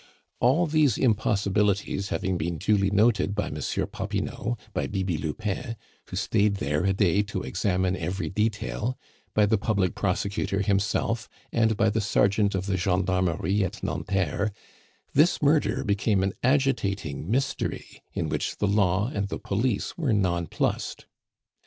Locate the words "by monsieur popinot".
3.35-4.57